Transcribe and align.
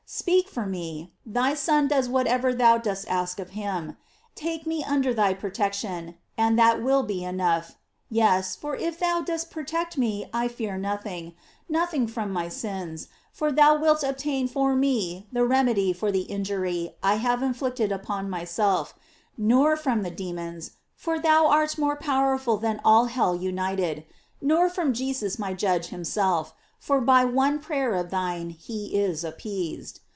Speak 0.13 0.49
for 0.49 0.65
me; 0.65 1.13
thy 1.25 1.53
Son 1.53 1.87
does 1.87 2.09
whatever 2.09 2.53
thou 2.53 2.77
dost 2.77 3.07
ask 3.07 3.39
of 3.39 3.51
him. 3.51 3.95
Take 4.35 4.67
me 4.67 4.83
under 4.83 5.13
thy 5.13 5.33
protection, 5.33 6.15
and 6.37 6.59
this 6.59 6.75
will 6.81 7.03
be 7.03 7.23
enough: 7.23 7.75
yes, 8.09 8.53
for 8.57 8.75
if 8.75 8.99
thou 8.99 9.21
dost 9.21 9.49
protect 9.49 9.97
me 9.97 10.29
I 10.33 10.49
fear 10.49 10.77
nothing: 10.77 11.33
noth 11.69 11.93
ing 11.93 12.07
from 12.07 12.29
my 12.33 12.49
sins, 12.49 13.07
for 13.31 13.53
thou 13.53 13.77
wilt 13.77 14.03
obtain 14.03 14.49
for 14.49 14.75
me 14.75 15.27
the 15.31 15.45
remedy 15.45 15.93
for 15.93 16.11
the 16.11 16.23
injury 16.23 16.93
I 17.01 17.15
have 17.15 17.41
inflicted 17.41 17.93
upon 17.93 18.29
my 18.29 18.43
self; 18.43 18.93
nor 19.37 19.77
from 19.77 20.03
the 20.03 20.11
demons, 20.11 20.71
for 20.93 21.19
thou 21.19 21.47
art 21.47 21.77
more 21.77 21.95
pow 21.95 22.25
erful 22.35 22.59
than 22.59 22.81
all 22.83 23.05
hell 23.05 23.33
united; 23.33 24.03
nor 24.41 24.69
from 24.69 24.91
Jesus 24.91 25.39
my 25.39 25.53
Judge 25.53 25.85
himself; 25.85 26.53
for 26.79 26.99
by 26.99 27.23
one 27.23 27.59
prayer 27.59 27.93
of 27.93 28.09
thine 28.09 28.49
he 28.49 28.87
is 28.95 29.23
appeased. 29.23 29.99